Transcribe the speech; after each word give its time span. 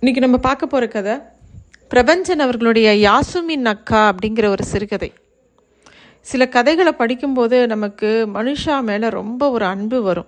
இன்னைக்கு 0.00 0.26
நம்ம 0.28 0.42
பார்க்க 0.42 0.66
போகிற 0.66 0.88
கதை 0.88 1.18
பிரபஞ்சன் 1.90 2.38
அவர்களுடைய 2.38 3.10
யாசுமின் 3.10 3.64
அக்கா 3.64 4.14
அப்படிங்கிற 4.14 4.46
ஒரு 4.46 4.64
சிறுகதை. 4.64 5.12
சில 6.20 6.48
கதைகளை 6.48 6.92
படிக்கும்போது 6.92 7.66
நமக்கு 7.66 8.28
மனுஷா 8.34 8.82
மேலே 8.82 9.08
ரொம்ப 9.08 9.50
ஒரு 9.50 9.64
அன்பு 9.64 10.02
வரும். 10.02 10.26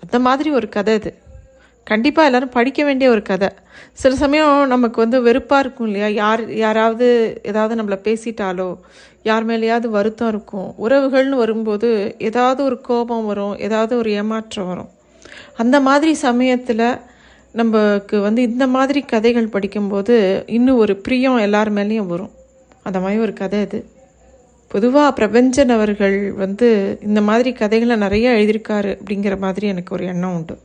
அந்த 0.00 0.18
மாதிரி 0.18 0.50
ஒரு 0.50 0.68
கதை 0.68 0.94
இது. 0.94 1.18
கண்டிப்பாக 1.84 2.26
எல்லோரும் 2.26 2.48
படிக்க 2.48 2.84
வேண்டிய 2.84 3.10
ஒரு 3.10 3.22
கதை. 3.22 3.48
சில 3.92 4.14
சமயம் 4.14 4.66
நமக்கு 4.66 5.00
வந்து 5.00 5.22
வெறுப்பாக 5.22 5.62
இருக்கும் 5.62 5.86
இல்லையா? 5.86 6.06
யார் 6.06 6.54
யாராவது 6.54 7.40
ஏதாவது 7.44 7.82
நம்மளை 7.82 7.98
பேசிட்டாலோ 8.02 8.78
யார் 9.22 9.46
மேலேயாவது 9.46 9.86
வருத்தம் 9.86 10.28
இருக்கும். 10.28 10.74
உறவுகள்னு 10.80 11.36
வரும்போது 11.36 12.16
ஏதாவது 12.18 12.64
ஒரு 12.64 12.80
கோபம் 12.80 13.26
வரும் 13.26 13.58
ஏதாவது 13.58 13.96
ஒரு 13.96 14.10
ஏமாற்றம் 14.10 14.66
வரும். 14.66 14.88
அந்த 15.56 15.80
மாதிரி 15.80 16.14
சமயத்தில் 16.14 17.12
நமக்கு 17.54 18.20
வந்து 18.20 18.42
இந்த 18.42 18.66
மாதிரி 18.66 19.00
கதைகள் 19.00 19.46
படிக்கும்போது 19.46 20.44
இன்னும் 20.46 20.76
ஒரு 20.76 20.96
பிரியம் 20.96 21.38
எல்லார் 21.38 21.72
மேலேயும் 21.72 22.12
வரும். 22.12 22.30
அந்த 22.82 23.00
மாதிரி 23.00 23.20
ஒரு 23.20 23.32
கதை 23.32 23.60
இது 23.60 23.78
பொதுவாக 24.68 25.10
பிரபஞ்சன் 25.18 25.68
அவர்கள் 25.68 26.32
வந்து 26.32 26.98
இந்த 27.02 27.20
மாதிரி 27.20 27.52
கதைகளை 27.52 27.96
நிறைய 27.96 28.30
எழுதியிருக்காரு 28.30 28.98
அப்படிங்கிற 28.98 29.38
மாதிரி 29.38 29.66
எனக்கு 29.66 29.94
ஒரு 29.94 30.04
எண்ணம் 30.04 30.34
உண்டு. 30.34 30.58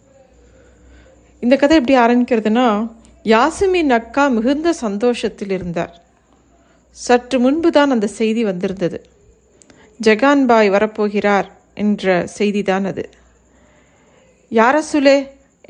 இந்த 1.39 1.55
கதை 1.55 1.77
எப்படி 1.77 1.97
ஆரம்பிக்கிறதுனா 1.97 2.91
யாசுமின் 3.23 3.89
அக்கா 3.89 4.27
மிகுந்த 4.27 4.73
சந்தோஷத்தில் 4.73 5.49
இருந்தார். 5.49 5.93
சற்று 6.91 7.39
முன்பு 7.39 7.71
தான் 7.71 7.89
அந்த 7.89 8.07
செய்தி 8.07 8.43
வந்திருந்தது. 8.43 8.99
ஜெகான் 10.03 10.45
பாய் 10.45 10.69
வரப்போகிறார் 10.69 11.47
என்ற 11.73 12.27
செய்தி 12.27 12.63
தான் 12.63 12.85
அது. 12.85 13.09
யாரசுலே 14.51 15.17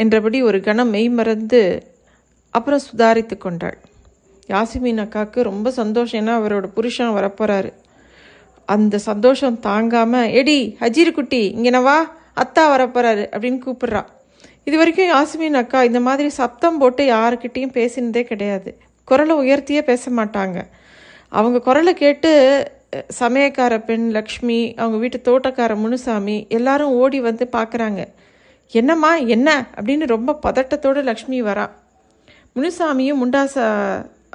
என்றபடி 0.04 0.40
ஒரு 0.50 0.60
கணம் 0.68 0.92
மெய் 0.96 1.10
மறந்து 1.20 1.62
அப்புறம் 2.56 2.84
சுதாரித்து 2.88 3.36
கொண்டாள். 3.38 3.78
யாசிமின் 4.54 5.02
அக்காவுக்கு 5.04 5.40
ரொம்ப 5.50 5.72
சந்தோஷம். 5.80 6.20
ஏன்னா 6.22 6.36
அவரோட 6.40 6.68
புருஷன் 6.78 7.16
வரப்போகிறாரு 7.18 7.72
அந்த 8.74 8.96
சந்தோஷம் 9.10 9.58
தாங்காமல் 9.68 10.32
எடி 10.40 10.60
ஹஜீர் 10.82 11.18
குட்டி 11.18 11.42
இங்கே 11.58 11.82
வா 11.88 11.98
அத்தா 12.44 12.64
வரப்போறாரு 12.74 13.24
அப்படின்னு 13.34 13.60
கூப்பிட்றா. 13.66 14.02
இது 14.68 14.76
வரைக்கும் 14.80 15.12
யாசிமின் 15.14 15.60
அக்கா 15.62 15.80
இந்த 15.90 16.00
மாதிரி 16.08 16.30
சத்தம் 16.40 16.80
போட்டு 16.82 17.04
யாருக்கிட்டேயும் 17.16 17.76
பேசினதே 17.78 18.24
கிடையாது. 18.32 18.72
குரலை 19.08 19.36
உயர்த்தியே 19.44 19.82
பேச 19.90 20.12
மாட்டாங்க. 20.20 20.58
அவங்க 21.38 21.58
குரலை 21.68 21.94
கேட்டு 22.04 22.32
சமயக்கார 23.22 23.74
பெண் 23.88 24.06
லக்ஷ்மி 24.18 24.60
அவங்க 24.82 24.98
வீட்டு 25.04 25.18
தோட்டக்கார 25.28 25.72
முனுசாமி 25.84 26.38
எல்லாரும் 26.58 26.96
ஓடி 27.02 27.20
வந்து 27.28 27.46
பார்க்குறாங்க. 27.58 28.02
என்னம்மா 28.72 29.16
என்ன? 29.16 29.68
அப்படின்னு 29.76 30.06
ரொம்ப 30.06 30.40
பதட்டத்தோடு 30.48 31.04
லக்ஷ்மி 31.04 31.42
வரா. 31.42 31.70
முனுசாமியும் 32.56 33.22
முண்டாச 33.24 33.56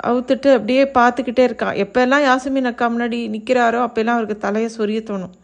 அவுத்துட்டு 0.05 0.49
அப்படியே 0.53 0.85
பார்த்துக்கிட்டே 0.85 1.45
இருக்கான் 1.49 1.77
எப்போல்லாம் 1.85 2.25
யாசுமின் 2.29 2.65
அக்கா 2.65 2.89
முன்னாடி 2.89 3.19
நிற்கிறாரோ 3.35 3.81
அப்போல்லாம் 3.87 4.17
அவருக்கு 4.17 4.39
தலையை 4.39 4.71
சொரிய 4.79 5.01
தோணும். 5.11 5.35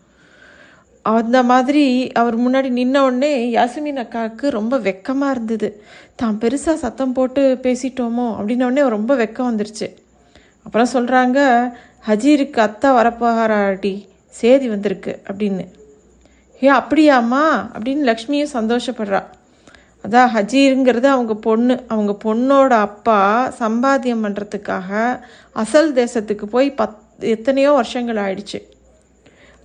அந்த 1.02 1.42
மாதிரி 1.42 2.12
அவர் 2.12 2.36
முன்னாடி 2.40 2.68
நின்ன 2.80 2.98
உடனே 2.98 3.52
யாசுமின் 3.54 4.00
அக்காவுக்கு 4.04 4.48
ரொம்ப 4.48 4.78
வெக்கமாக 4.78 5.30
இருந்தது. 5.30 5.82
தான் 6.14 6.38
பெருசாக 6.40 6.74
சத்தம் 6.74 7.12
போட்டு 7.12 7.58
பேசிட்டோமோ? 7.62 8.26
அப்படின்ன 8.38 8.68
உடனே 8.70 8.88
ரொம்ப 8.88 9.14
வெக்கம் 9.16 9.50
வந்துருச்சு. 9.50 9.88
அப்புறம் 10.62 10.92
சொல்கிறாங்க 10.92 11.38
ஹஜீருக்கு 12.08 12.58
அத்தை 12.58 12.90
வரப்போகிறாட்டி 12.90 14.06
சேதி 14.26 14.68
வந்திருக்கு 14.68 15.22
அப்படின்னு. 15.26 15.66
ஏ 16.62 16.70
அப்படியாம்மா? 16.70 17.44
அப்படின்னு 17.74 18.02
லக்ஷ்மியும் 18.10 18.52
சந்தோஷப்படுறா. 18.52 19.22
அதான் 20.08 20.28
ஹஜீருங்கிறது 20.34 21.04
அவங்க 21.04 21.34
பொண்ணு. 21.34 21.80
அவங்க 21.88 22.12
பொண்ணோட 22.24 22.70
அப்பா 22.70 23.18
சம்பாத்தியம் 23.58 24.24
பண்ணுறதுக்காக 24.24 25.20
அசல் 25.52 25.92
தேசத்துக்கு 25.92 26.44
போய் 26.44 26.74
பத் 26.76 26.96
எத்தனையோ 27.18 27.72
வருஷங்கள் 27.72 28.16
ஆயிடுச்சு. 28.16 28.60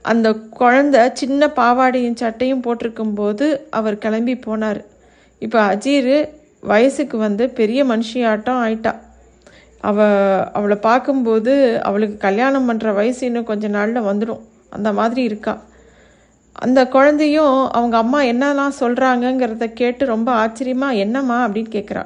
அந்த 0.01 0.29
குழந்த 0.59 1.11
சின்ன 1.13 1.47
பாவாடையும் 1.47 2.15
சட்டையும் 2.15 2.63
போட்டிருக்கும்போது 2.63 3.59
அவர் 3.69 3.97
கிளம்பி 3.97 4.33
போனார். 4.33 4.85
இப்போ 5.39 5.75
அஜீர் 5.75 6.29
வயசுக்கு 6.61 7.17
வந்து 7.17 7.49
பெரிய 7.49 7.85
மனுஷியாட்டம் 7.85 8.59
ஆயிட்டா. 8.65 8.93
அவ 9.81 10.07
அவளை 10.53 10.77
பார்க்கும்போது 10.77 11.81
அவளுக்கு 11.83 12.17
கல்யாணம் 12.17 12.69
பண்ணுற 12.69 12.93
வயசு 12.93 13.25
இன்னும் 13.25 13.43
கொஞ்ச 13.43 13.67
நாளில் 13.67 14.01
வந்துடும் 14.01 14.41
அந்த 14.69 14.93
மாதிரி 14.93 15.23
இருக்கா. 15.23 15.61
அந்த 16.63 16.87
குழந்தையும் 16.87 17.69
அவங்க 17.69 17.97
அம்மா 17.97 18.21
என்னெல்லாம் 18.21 18.77
சொல்கிறாங்கங்கிறத 18.79 19.73
கேட்டு 19.73 20.05
ரொம்ப 20.05 20.29
ஆச்சரியமா 20.31 20.95
என்னம்மா? 20.95 21.47
அப்படின்னு 21.47 21.71
கேட்குறா 21.71 22.05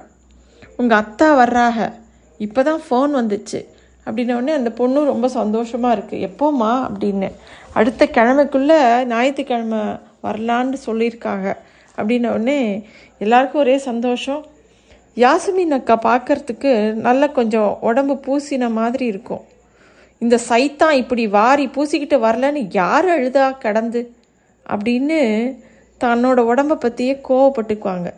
உங்கள் 0.77 0.99
அத்தா 0.99 1.27
வர்றாக. 1.41 1.93
இப்போ 2.37 2.63
தான் 2.63 2.81
ஃபோன் 2.89 3.11
வந்துச்சு 3.19 3.65
அப்படின்னோடனே 4.05 4.53
அந்த 4.53 4.69
பொண்ணும் 4.77 5.05
ரொம்ப 5.05 5.27
சந்தோஷமாக 5.27 5.95
இருக்குது 5.95 6.25
எப்போம்மா? 6.27 6.87
அப்படின்னு. 6.87 7.31
அடுத்த 7.73 8.05
கிழமைக்குள்ளே 8.05 9.05
ஞாயிற்றுக்கிழமை 9.05 9.81
வரலான்னு 10.23 10.77
சொல்லியிருக்காங்க. 10.85 11.55
அப்படின்னோடனே 11.97 12.83
எல்லாருக்கும் 13.19 13.61
ஒரே 13.61 13.77
சந்தோஷம். 13.77 14.45
யாசுமின் 15.16 15.75
அக்கா 15.77 15.99
பார்க்கறதுக்கு 16.03 16.93
நல்ல 16.93 17.29
கொஞ்சம் 17.29 17.77
உடம்பு 17.81 18.19
பூசின 18.27 18.71
மாதிரி 18.71 19.05
இருக்கும். 19.05 19.45
இந்த 20.19 20.39
சைத்தான் 20.49 20.91
இப்படி 20.91 21.27
வாரி 21.27 21.66
பூசிக்கிட்டு 21.66 22.17
வரலன்னு 22.27 22.67
யார் 22.71 23.07
அழுதா 23.07 23.57
கடந்து? 23.57 24.13
அப்படின்னு 24.74 25.19
தன்னோட 26.03 26.40
உடம்பை 26.52 26.78
பற்றியே 26.78 27.13
கோவப்பட்டுக்குவாங்க. 27.30 28.09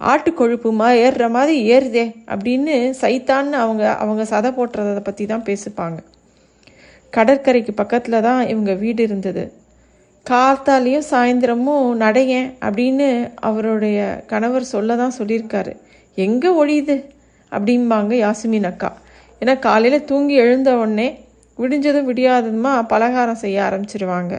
ஆட்டு 0.00 0.30
கொழுப்புமா 0.30 0.86
ஏறுற 1.04 1.24
மாதிரி 1.30 1.54
ஏறுதே 1.72 2.04
அப்படின்னு 2.32 2.74
சைத்தான்னு 3.00 3.56
அவங்க 3.64 3.96
அவங்க 3.96 4.22
சதை 4.32 4.50
போட்டுறதை 4.58 5.00
பற்றி 5.00 5.26
தான் 5.26 5.46
பேசிப்பாங்க. 5.48 5.98
கடற்கரைக்கு 7.10 7.72
பக்கத்தில் 7.72 8.24
தான் 8.28 8.40
இவங்க 8.46 8.72
வீடு 8.74 9.02
இருந்தது. 9.02 9.44
காத்தாலையும் 10.26 11.06
சாயந்தரமும் 11.10 11.86
நடையேன் 12.02 12.48
அப்படின்னு 12.66 13.08
அவருடைய 13.48 13.98
கணவர் 14.26 14.72
சொல்ல 14.74 14.96
தான் 14.96 15.16
சொல்லியிருக்காரு. 15.18 15.72
எங்கே 16.14 16.50
ஒழியுது? 16.62 16.96
அப்படிம்பாங்க 17.52 18.12
யாசுமின் 18.24 18.68
அக்கா. 18.70 18.90
ஏன்னா 19.40 19.58
காலையில் 19.58 20.04
தூங்கி 20.04 20.34
எழுந்த 20.34 20.70
உடனே 20.76 21.08
விடிஞ்சதும் 21.58 22.08
விடியாததுமா 22.10 22.72
பலகாரம் 22.86 23.42
செய்ய 23.44 23.58
ஆரம்பிச்சிருவாங்க. 23.62 24.34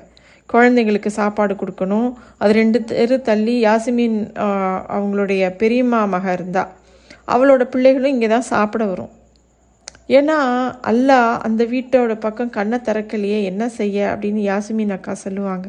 குழந்தைங்களுக்கு 0.53 1.09
சாப்பாடு 1.19 1.53
கொடுக்கணும். 1.61 2.09
அது 2.41 2.51
ரெண்டு 2.61 2.79
தெரு 2.91 3.15
தள்ளி 3.29 3.55
யாசிமின் 3.65 4.19
அவங்களுடைய 4.95 5.43
பெரியம்மா 5.61 5.99
மக 6.13 6.33
இருந்தா. 6.37 6.63
அவளோட 7.33 7.63
பிள்ளைகளும் 7.73 8.13
இங்கே 8.15 8.29
தான் 8.35 8.49
சாப்பிட 8.53 8.85
வரும். 8.91 9.11
ஏன்னா 10.17 10.37
அல்லாஹ் 10.91 11.29
அந்த 11.47 11.63
வீட்டோட 11.73 12.13
பக்கம் 12.23 12.55
கண்ணை 12.55 12.77
திறக்கலையே 12.87 13.37
என்ன 13.51 13.63
செய்ய 13.79 13.97
அப்படின்னு 14.13 14.41
யாசிமின் 14.49 14.95
அக்கா 14.95 15.13
சொல்லுவாங்க. 15.25 15.67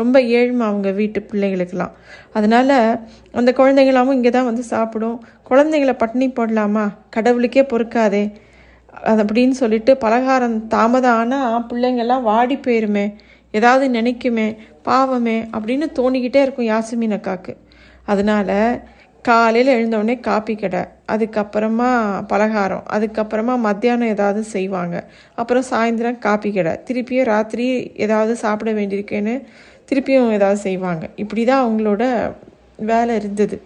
ரொம்ப 0.00 0.16
ஏழ்மை 0.38 0.64
அவங்க 0.70 0.88
வீட்டு 0.98 1.20
பிள்ளைகளுக்கெல்லாம். 1.30 1.94
அதனால் 2.38 2.76
அந்த 3.38 3.50
குழந்தைங்களாமும் 3.60 4.16
இங்கே 4.18 4.32
தான் 4.36 4.48
வந்து 4.50 4.64
சாப்பிடும். 4.74 5.16
குழந்தைங்கள 5.48 5.92
பட்டினி 6.02 6.28
போடலாமா? 6.36 6.84
கடவுளுக்கே 7.16 7.64
பொறுக்காதே. 7.72 8.22
அது 9.08 9.22
அப்படின்னு 9.24 9.56
சொல்லிட்டு 9.62 9.92
பலகாரம் 10.04 10.58
தாமதம் 10.74 11.18
ஆனால் 11.22 11.66
பிள்ளைங்கள்லாம் 11.70 12.28
வாடி 12.30 12.56
போயிருமே. 12.66 13.06
ஏதாவது 13.50 14.00
நினைக்குமே 14.00 14.56
பாவமே 14.82 15.38
அப்படின்னு 15.56 15.86
தோணிக்கிட்டே 15.98 16.40
இருக்கும் 16.46 16.66
யாசிமின் 16.66 17.16
அக்காக்கு. 17.18 17.56
அதனால 18.04 18.50
காலையில் 19.24 19.74
எழுந்தவுடனே 19.74 20.20
காப்பி 20.20 20.54
கடை 20.54 20.80
அதுக்கப்புறமா 21.12 21.88
பலகாரம் 22.26 22.84
அதுக்கப்புறமா 22.92 23.58
மத்தியானம் 23.58 24.08
ஏதாவது 24.08 24.42
செய்வாங்க. 24.42 25.10
அப்புறம் 25.34 25.64
சாயந்தரம் 25.70 26.18
காப்பி 26.18 26.52
கடை. 26.52 26.72
திருப்பியும் 26.88 27.24
ராத்திரி 27.24 27.66
ஏதாவது 27.94 28.36
சாப்பிட 28.36 28.72
வேண்டியிருக்கேன்னு 28.72 29.34
திருப்பியும் 29.90 30.32
ஏதாவது 30.32 30.60
செய்வாங்க. 30.60 31.08
இப்படி 31.16 31.44
தான் 31.44 31.64
அவங்களோட 31.66 32.34
வேலை 32.76 33.16
இருந்தது. 33.16 33.62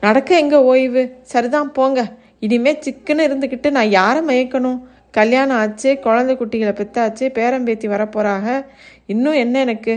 நடக்க 0.00 0.38
எங்கே 0.38 0.56
ஓய்வு? 0.56 1.02
சரிதான் 1.22 1.72
போங்க. 1.72 2.00
இனிமேல் 2.40 2.82
சிக்குன்னு 2.84 3.26
இருந்துக்கிட்டு 3.28 3.70
நான் 3.70 3.88
யாரை 3.88 4.20
மயக்கணும்? 4.22 4.78
கல்யாணம் 5.10 5.56
ஆச்சு 5.56 5.98
குழந்தை 5.98 6.36
குட்டிகளை 6.36 6.72
பெத்தாச்சு 6.80 7.24
பேரம்பேத்தி 7.38 7.86
வரப்போகிறாங்க 7.94 8.66
இன்னும் 9.06 9.32
என்ன 9.32 9.60
எனக்கு? 9.60 9.94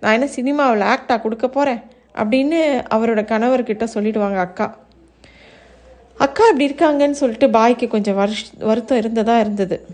நான் 0.00 0.12
என்ன 0.12 0.26
சினிமாவில் 0.26 0.80
ஆக்டா 0.80 1.20
கொடுக்க 1.20 1.48
போகிறேன் 1.48 1.82
அப்படின்னு 2.14 2.82
அவரோட 2.94 3.20
கணவர்கிட்ட 3.32 3.86
சொல்லிடுவாங்க 3.94 4.34
அக்கா. 4.34 4.76
அக்கா 6.18 6.44
இப்படி 6.48 6.66
இருக்காங்கன்னு 6.68 7.10
சொல்லிட்டு 7.10 7.46
பாய்க்கு 7.46 7.88
கொஞ்சம் 7.88 8.14
வருஷ் 8.14 8.44
வருத்தம் 8.58 8.98
இருந்ததாக 8.98 9.40
இருந்தது. 9.40 9.86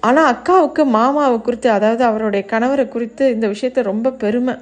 ஆனால் 0.00 0.34
அக்காவுக்கு 0.34 0.84
மாமாவை 0.84 1.40
குறித்து 1.40 1.70
அதாவது 1.70 2.04
அவருடைய 2.04 2.46
கணவரை 2.50 2.88
குறித்து 2.88 3.30
இந்த 3.32 3.46
விஷயத்த 3.46 3.82
ரொம்ப 3.82 4.12
பெருமை. 4.12 4.54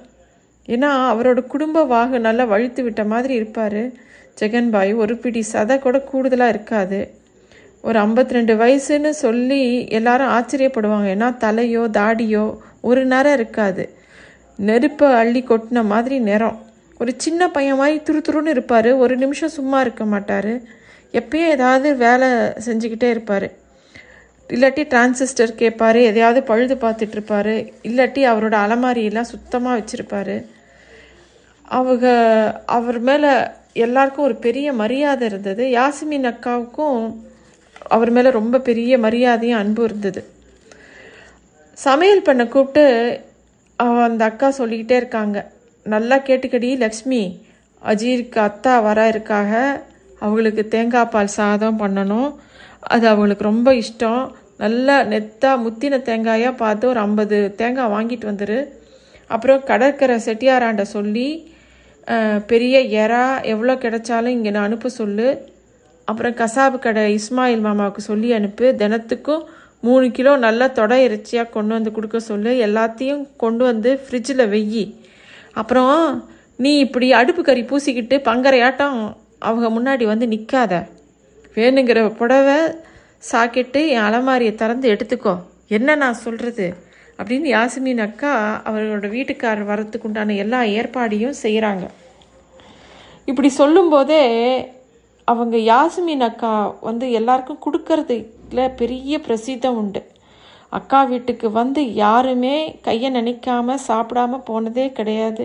ஏன்னா 0.69 0.91
அவரோட 1.13 1.47
குடும்ப 1.47 1.85
வாகு 1.85 2.19
நல்லா 2.19 2.45
வழுத்து 2.45 2.83
விட்ட 2.83 3.05
மாதிரி 3.05 3.35
இருப்பார். 3.35 3.83
ஜெகன்பாய் 4.41 4.97
ஒரு 4.97 5.17
பிடி 5.17 5.45
சதை 5.53 5.79
கூட 5.79 5.99
கூடுதலாக 6.01 6.49
இருக்காது. 6.49 7.20
ஒரு 7.85 7.99
52 8.01 8.37
ரெண்டு 8.39 8.55
வயசுன்னு 8.63 9.11
சொல்லி 9.25 9.61
எல்லாரும் 9.99 10.33
ஆச்சரியப்படுவாங்க. 10.37 11.09
ஏன்னா 11.17 11.29
தலையோ 11.45 11.85
தாடியோ 11.99 12.45
ஒரு 12.89 13.03
நேரம் 13.13 13.37
இருக்காது. 13.39 13.85
நெருப்பை 14.59 15.09
அள்ளி 15.21 15.41
கொட்டின 15.43 15.85
மாதிரி 15.93 16.19
நிறம். 16.31 16.59
ஒரு 17.01 17.13
சின்ன 17.17 17.49
பையன் 17.49 17.81
மாதிரி 17.81 17.99
துரு 18.09 18.21
துருன்னு 18.27 18.53
இருப்பார். 18.55 18.91
ஒரு 19.05 19.15
நிமிஷம் 19.17 19.57
சும்மா 19.59 19.79
இருக்க 19.81 20.05
மாட்டார். 20.05 20.53
எப்பயும் 21.19 21.53
ஏதாவது 21.55 21.89
வேலை 22.05 22.29
செஞ்சுக்கிட்டே 22.67 23.09
இருப்பார். 23.15 23.47
இல்லாட்டி 24.49 24.83
டிரான்சிஸ்டர் 24.93 25.53
கேட்பார். 25.63 25.99
எதையாவது 26.11 26.41
பழுது 26.51 26.75
பார்த்துட்ருப்பார் 26.75 27.55
இல்லாட்டி 27.89 28.23
அவரோட 28.33 28.55
அலமாரியெல்லாம் 28.65 29.31
சுத்தமாக 29.33 29.79
வச்சுருப்பார். 29.79 30.37
அவங்க 31.79 32.07
அவர் 32.77 33.01
மேலே 33.09 33.33
எல்லாருக்கும் 33.87 34.29
ஒரு 34.29 34.37
பெரிய 34.47 34.69
மரியாதை 34.83 35.25
இருந்தது. 35.31 35.65
யாசிமின் 35.79 36.29
அக்காவுக்கும் 36.33 37.03
அவர் 37.95 38.11
மேலே 38.17 38.31
ரொம்ப 38.39 38.61
பெரிய 38.69 38.93
மரியாதையும் 39.05 39.61
அன்பு 39.63 39.83
இருந்தது. 39.89 40.23
சமையல் 41.79 42.27
பண்ண 42.29 42.43
கூப்பிட்டு 42.55 42.85
அவன் 43.85 44.07
அந்த 44.09 44.23
அக்கா 44.31 44.49
சொல்லிக்கிட்டே 44.59 44.97
இருக்காங்க. 45.03 45.39
நல்லா 45.87 46.17
கேட்டுக்கடி 46.29 46.71
லக்ஷ்மி 46.85 47.23
அஜீருக்கு 47.91 48.41
அத்தா 48.49 48.73
வர 48.89 48.99
இருக்காக 49.13 49.53
அவங்களுக்கு 50.25 50.63
தேங்காய் 50.75 51.13
பால் 51.13 51.37
சாதம் 51.39 51.81
பண்ணணும். 51.83 52.31
அது 52.95 53.05
அவங்களுக்கு 53.13 53.51
ரொம்ப 53.53 53.71
இஷ்டம். 53.83 54.25
நல்லா 54.65 54.97
நெத்தா 55.13 55.51
முத்தின 55.65 56.01
தேங்காயாக 56.09 56.61
பார்த்து 56.63 56.85
ஒரு 56.93 57.01
ஐம்பது 57.07 57.37
தேங்காய் 57.61 57.93
வாங்கிட்டு 57.95 58.27
வந்துரு. 58.31 58.59
அப்புறம் 59.35 59.65
கடற்கரை 59.71 60.17
செட்டியாராண்ட 60.27 60.85
சொல்லி 60.97 61.29
பெரிய 62.51 62.77
எறா 63.03 63.25
எவ்வளோ 63.53 63.75
கிடைச்சாலும் 63.85 64.37
இங்கே 64.37 64.51
நான் 64.55 64.69
அனுப்ப 64.69 64.91
சொல்லு. 65.01 65.29
அப்புறம் 66.11 66.35
கசாப்பு 66.41 66.79
கடை 66.85 67.03
இஸ்மாயில் 67.19 67.65
மாமாவுக்கு 67.67 68.03
சொல்லி 68.11 68.29
அனுப்பு. 68.39 68.67
தினத்துக்கும் 68.83 69.43
மூணு 69.87 70.07
கிலோ 70.17 70.33
நல்லா 70.47 70.67
தொடை 70.79 70.97
இறைச்சியாக 71.07 71.53
கொண்டு 71.57 71.73
வந்து 71.77 71.91
கொடுக்க 71.97 72.19
சொல்லு. 72.31 72.53
எல்லாத்தையும் 72.67 73.23
கொண்டு 73.43 73.63
வந்து 73.71 73.91
ஃப்ரிட்ஜில் 74.05 74.45
வெய்யி 74.55 74.85
அப்புறம் 75.61 75.95
நீ 76.65 76.73
இப்படி 76.87 77.07
அடுப்பு 77.21 77.43
கறி 77.43 77.63
பூசிக்கிட்டு 77.71 78.17
பங்கரையாட்டம் 78.29 78.99
அவங்க 79.49 79.67
முன்னாடி 79.77 80.05
வந்து 80.13 80.27
நிற்காத 80.35 80.75
வேணுங்கிற 81.55 82.01
புடவை 82.19 82.59
சாக்கெட்டு 83.31 83.81
என் 83.95 84.07
அலமாரியை 84.09 84.53
திறந்து 84.61 84.87
எடுத்துக்கோ. 84.95 85.35
என்ன 85.77 85.95
நான் 86.03 86.23
சொல்கிறது 86.25 86.67
அப்படின்னு 87.19 87.49
யாசிமின் 87.55 88.03
அக்கா 88.05 88.33
அவர்களோட 88.69 89.09
வீட்டுக்காரர் 89.15 89.71
வரத்துக்குண்டான 89.71 90.37
எல்லா 90.45 90.61
ஏற்பாடையும் 90.77 91.41
செய்கிறாங்க 91.43 91.87
இப்படி 93.31 93.49
சொல்லும்போதே 93.61 94.23
அவங்க 95.31 95.57
யாசுமின் 95.73 96.25
அக்கா 96.29 96.53
வந்து 96.89 97.07
எல்லாருக்கும் 97.19 97.63
கொடுக்கறதுல 97.67 98.63
பெரிய 98.81 99.21
பிரசித்தம் 99.27 99.79
உண்டு. 99.81 100.03
அக்கா 100.79 101.01
வீட்டுக்கு 101.13 101.47
வந்து 101.61 101.83
யாருமே 102.05 102.55
கையை 102.87 103.09
நினைக்காம 103.19 103.77
சாப்பிடாம 103.89 104.41
போனதே 104.49 104.87
கிடையாது. 104.99 105.45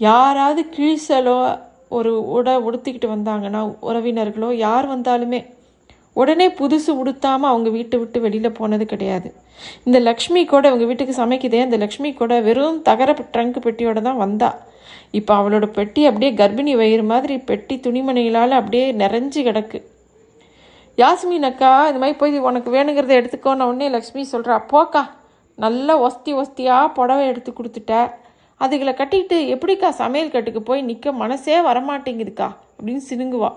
யாராவது 0.00 0.62
கிழிசலோ 0.76 1.38
ஒரு 1.96 2.12
உடை 2.36 2.54
உடுத்திக்கிட்டு 2.68 3.08
வந்தாங்கன்னா 3.14 3.60
உறவினர்களோ 3.88 4.48
யார் 4.66 4.86
வந்தாலுமே 4.94 5.40
உடனே 6.20 6.46
புதுசு 6.58 6.90
உடுத்தாம 7.02 7.46
அவங்க 7.50 7.68
வீட்டை 7.76 7.96
விட்டு 8.02 8.18
வெளியில் 8.24 8.56
போனது 8.58 8.84
கிடையாது. 8.92 9.28
இந்த 9.86 9.98
லக்ஷ்மி 10.06 10.42
கூட 10.52 10.64
அவங்க 10.70 10.86
வீட்டுக்கு 10.90 11.14
சமைக்குதே 11.22 11.60
அந்த 11.64 11.78
லக்ஷ்மி 11.82 12.10
கூட 12.20 12.34
வெறும் 12.46 12.78
தகர 12.88 13.10
ட்ரங்க் 13.34 13.58
பெட்டியோட 13.66 14.00
தான் 14.08 14.22
வந்தா. 14.24 14.50
இப்போ 15.18 15.32
அவளோட 15.40 15.66
பெட்டி 15.78 16.02
அப்படியே 16.06 16.30
கர்ப்பிணி 16.40 16.72
வயிறு 16.80 17.04
மாதிரி 17.12 17.36
பெட்டி 17.50 17.76
துணிமணிகளால் 17.86 18.58
அப்படியே 18.60 18.86
நிறைஞ்சு 19.02 19.40
கிடக்கு. 19.48 19.78
யாஸ்மின் 20.98 21.48
அக்கா 21.50 21.70
இது 21.88 21.98
மாதிரி 22.02 22.18
போய் 22.20 22.46
உனக்கு 22.50 22.70
வேணுங்கிறத 22.76 23.14
எடுத்துக்கோன 23.20 23.66
உடனே 23.70 23.88
லக்ஷ்மி 23.96 24.22
சொல்கிறா 24.32 24.56
போக்கா 24.72 25.02
நல்லா 25.64 25.94
ஒஸ்தி 26.06 26.32
ஒஸ்தியாக 26.40 26.92
புடவை 26.96 27.26
எடுத்து 27.32 27.50
கொடுத்துட்ட. 27.52 27.92
அதுகளை 28.60 28.92
கட்டிக்கிட்டு 28.98 29.38
எப்படிக்கா 29.54 29.88
சமையல் 30.00 30.34
கட்டுக்கு 30.34 30.62
போய் 30.62 30.82
நிற்க 30.82 31.12
மனசே 31.22 31.56
வரமாட்டேங்குதுக்கா 31.68 32.48
அப்படின்னு 32.76 33.02
சினுங்குவா. 33.10 33.50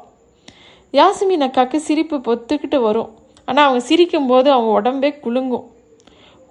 யாஸ்மின் 0.93 1.45
அக்காவுக்கு 1.47 1.79
சிரிப்பு 1.87 2.17
பொத்துக்கிட்டு 2.27 2.79
வரும். 2.87 3.09
ஆனால் 3.45 3.65
அவங்க 3.67 3.81
சிரிக்கும்போது 3.89 4.47
அவங்க 4.55 4.71
உடம்பே 4.79 5.11
குலுங்கும். 5.25 5.67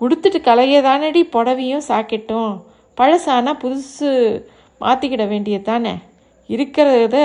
உடுத்துட்டு 0.01 0.39
கலைய 0.49 0.81
தானடி 0.87 1.23
புடவையும் 1.35 1.87
சாக்கெட்டும். 1.89 2.53
பழசானா 2.99 3.53
புதுசு 3.63 4.11
மாற்றிக்கிட 4.81 5.29
வேண்டியது 5.29 5.65
தானே? 5.65 5.95
இருக்கிறத 6.49 7.17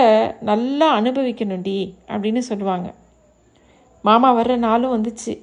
நல்லா 0.42 1.00
அனுபவிக்கணும்டி 1.00 1.94
அப்படின்னு 2.08 2.38
சொல்லுவாங்க. 2.38 2.94
மாமா 4.02 4.30
வர்ற 4.36 4.56
நாளும் 4.56 4.94
வந்துச்சு. 4.94 5.34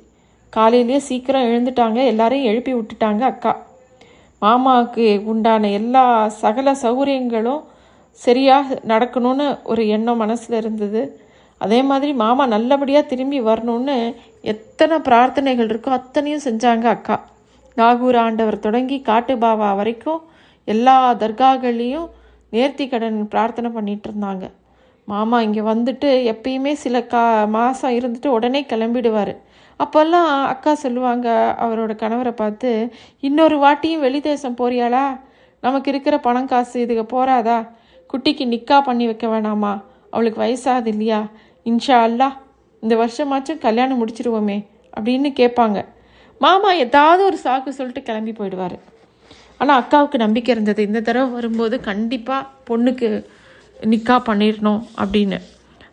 காலையிலேயே 0.51 0.99
சீக்கிரம் 0.99 1.43
எழுந்துட்டாங்க. 1.43 2.07
எல்லாரையும் 2.07 2.49
எழுப்பி 2.49 2.75
விட்டுட்டாங்க 2.75 3.21
அக்கா. 3.21 3.53
மாமாவுக்கு 4.43 5.25
உண்டான 5.25 5.71
எல்லா 5.71 6.29
சகல 6.29 6.73
சௌகரியங்களும் 6.73 7.63
சரியாக 8.13 8.81
நடக்கணும்னு 8.87 9.59
ஒரு 9.65 9.89
எண்ணம் 9.89 10.17
மனசில் 10.17 10.57
இருந்தது. 10.57 11.21
அதே 11.59 11.83
மாதிரி 11.83 12.13
மாமா 12.13 12.47
நல்லபடியாக 12.47 13.07
திரும்பி 13.07 13.41
வரணும்னு 13.41 14.15
எத்தனை 14.43 14.97
பிரார்த்தனைகள் 14.99 15.71
இருக்கோ 15.71 15.89
அத்தனையும் 15.89 16.45
செஞ்சாங்க 16.45 16.85
அக்கா. 16.85 17.17
நாகூர் 17.75 18.17
ஆண்டவர் 18.17 18.59
தொடங்கி 18.59 19.01
காட்டு 19.01 19.39
பாபா 19.39 19.73
வரைக்கும் 19.73 20.21
எல்லா 20.75 20.97
தர்காக்கள்லேயும் 21.23 22.09
நேர்த்தி 22.55 22.85
கடன் 22.93 23.19
பிரார்த்தனை 23.33 23.69
பண்ணிட்டு 23.77 24.09
இருந்தாங்க. 24.11 24.45
மாமா 25.09 25.37
இங்கே 25.47 25.63
வந்துட்டு 25.73 26.09
எப்பயுமே 26.33 26.73
சில 26.83 26.97
கா 27.13 27.23
மாதம் 27.57 27.97
இருந்துட்டு 27.99 28.29
உடனே 28.37 28.61
கிளம்பிடுவார். 28.73 29.33
அப்போல்லாம் 29.81 30.31
அக்கா 30.53 30.73
சொல்லுவாங்க 30.85 31.29
அவரோட 31.65 31.93
கணவரை 32.03 32.33
பார்த்து 32.41 32.71
இன்னொரு 33.29 33.57
வாட்டியும் 33.65 34.05
வெளி 34.07 34.21
தேசம் 34.29 34.59
போறியாளா? 34.61 35.05
நமக்கு 35.63 35.89
இருக்கிற 35.93 36.17
பணம் 36.27 36.51
காசு 36.53 36.77
இதுக்கு 36.85 37.05
போகிறாதா 37.15 37.59
குட்டிக்கு 38.11 38.45
நிக்கா 38.53 38.77
பண்ணி 38.89 39.05
வைக்க 39.11 39.27
வேணாமா? 39.35 39.73
அவளுக்கு 40.15 40.39
வயசாகுது 40.45 40.91
இல்லையா? 40.95 41.21
இன்ஷா 41.71 41.99
அல்லாஹ் 42.07 42.37
இந்த 42.83 42.95
வருஷமாச்சும் 43.03 43.65
கல்யாணம் 43.67 44.01
முடிச்சிருவோமே 44.01 44.59
அப்படின்னு 44.97 45.31
கேட்பாங்க. 45.41 45.79
மாமா 46.45 46.71
ஏதாவது 46.85 47.23
ஒரு 47.31 47.39
சாக்கு 47.45 47.77
சொல்லிட்டு 47.79 48.03
கிளம்பி 48.09 48.33
போயிடுவார். 48.39 48.77
ஆனால் 49.61 49.81
அக்காவுக்கு 49.83 50.17
நம்பிக்கை 50.25 50.55
இருந்தது. 50.55 50.83
இந்த 50.83 51.01
தடவை 51.01 51.29
வரும்போது 51.31 51.81
கண்டிப்பாக 51.81 52.49
பொண்ணுக்கு 52.69 53.09
நிக்கா 53.81 54.17
பண்ணிடணும் 54.29 54.83
அப்படின்னு. 55.03 55.39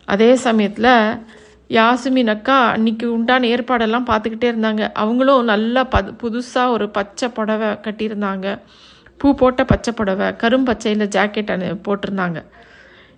அதே 0.04 0.34
சமயத்தில் 0.46 0.92
யாசுமின் 1.78 2.30
அக்கா 2.34 2.56
அன்னைக்கு 2.70 3.06
உண்டான 3.12 3.46
ஏற்பாடெல்லாம் 3.46 4.06
பார்த்துக்கிட்டே 4.06 4.48
இருந்தாங்க. 4.52 4.82
அவங்களும் 4.92 5.44
நல்லா 5.44 5.84
பது 5.84 6.12
புதுசாக 6.22 6.68
ஒரு 6.68 6.86
பச்சை 6.88 7.28
புடவை 7.28 7.68
கட்டியிருந்தாங்க. 7.68 8.58
பூ 9.20 9.34
போட்ட 9.34 9.64
பச்சை 9.64 9.92
புடவை 9.94 10.26
கரும்பச்சையில் 10.42 11.12
ஜாக்கெட் 11.16 11.52
அனு 11.54 11.68
போட்டிருந்தாங்க. 11.86 12.40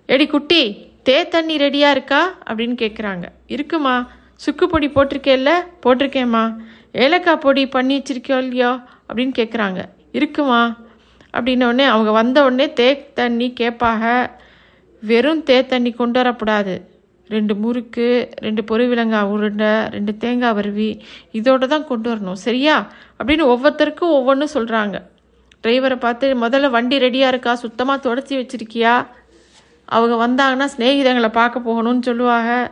எடி 0.05 0.27
குட்டி 0.27 0.61
தே 1.09 1.27
தண்ணி 1.27 1.55
ரெடியாக 1.57 1.95
இருக்கா? 1.95 2.21
அப்படின்னு 2.49 2.75
கேட்குறாங்க 2.83 3.25
இருக்குமா. 3.47 3.95
சுக்கு 4.35 4.67
பொடி 4.67 4.87
போட்டிருக்கேல்ல 4.87 5.51
போட்டிருக்கேம்மா. 5.83 6.43
ஏலக்காய் 6.91 7.43
பொடி 7.45 7.63
பண்ணி 7.67 7.95
வச்சிருக்கோ 7.97 8.37
இல்லையோ? 8.37 8.71
அப்படின்னு 9.09 9.33
கேட்குறாங்க 9.39 9.81
இருக்குமா? 10.11 10.77
அப்படின்னோடனே 11.33 11.85
அவங்க 11.85 12.11
வந்த 12.11 12.43
உடனே 12.43 12.67
தே 12.67 13.13
தண்ணி 13.13 13.53
கேட்பாக 13.53 14.31
வெறும் 15.01 15.43
தே 15.43 15.65
தண்ணி 15.65 15.91
கொண்டு 15.91 16.19
வரக்கூடாது. 16.19 16.89
ரெண்டு 17.27 17.55
முறுக்கு 17.55 18.29
ரெண்டு 18.35 18.61
பொறிவிலங்காய் 18.61 19.29
உருண்டை 19.33 19.67
ரெண்டு 19.89 20.17
தேங்காய் 20.17 20.53
வருவி 20.53 21.03
இதோட 21.33 21.67
தான் 21.67 21.87
கொண்டு 21.87 22.15
வரணும். 22.15 22.41
சரியா? 22.47 22.91
அப்படின்னு 23.23 23.45
ஒவ்வொருத்தருக்கும் 23.53 24.15
ஒவ்வொன்றும் 24.17 24.53
சொல்கிறாங்க 24.53 25.01
டிரைவரை 25.63 25.99
பார்த்து 25.99 26.33
முதல்ல 26.33 26.69
வண்டி 26.69 26.97
ரெடியாக 26.97 27.27
இருக்கா? 27.27 27.55
சுத்தமாக 27.55 28.09
தொடச்சி 28.09 28.37
வச்சுருக்கியா? 28.41 29.07
அவங்க 29.85 30.15
வந்தாங்கன்னா 30.27 30.67
சிநேகிதங்களை 30.77 31.27
பார்க்க 31.27 31.59
போகணும்னு 31.59 32.01
சொல்லுவாங்க. 32.01 32.71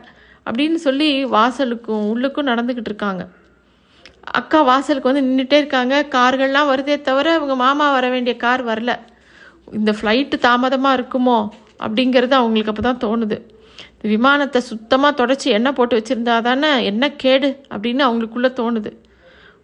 அப்படின்னு 0.50 0.74
சொல்லி 0.74 1.24
வாசலுக்கும் 1.24 2.06
உள்ளுக்கும் 2.12 2.50
நடந்துக்கிட்டு 2.50 2.90
இருக்காங்க. 2.92 3.28
அக்கா 4.38 4.58
வாசலுக்கு 4.62 5.10
வந்து 5.10 5.26
நின்றுட்டே 5.28 5.58
இருக்காங்க. 5.62 5.94
கார்கள்லாம் 6.16 6.70
வருதே 6.72 6.96
தவிர 7.08 7.26
அவங்க 7.38 7.54
மாமா 7.64 7.86
வர 7.92 8.08
வேண்டிய 8.08 8.34
கார் 8.44 8.62
வரல. 8.70 8.92
இந்த 9.78 9.92
ஃப்ளைட்டு 9.98 10.36
தாமதமாக 10.46 10.98
இருக்குமோ 10.98 11.38
அப்படிங்கிறது 11.84 12.34
அவங்களுக்கு 12.38 12.72
அப்போ 12.72 12.84
தான் 12.88 13.02
தோணுது 13.06 13.38
விமானத்தை 14.10 14.60
சுத்தமாக 14.70 15.12
தொடச்சி 15.20 15.48
எண்ணெய் 15.56 15.76
போட்டு 15.78 15.94
வச்சுருந்தா 15.98 16.34
தானே 16.46 16.70
என்ன 16.90 17.04
கேடு 17.22 17.48
அப்படின்னு 17.74 18.02
அவங்களுக்குள்ளே 18.06 18.50
தோணுது. 18.60 18.90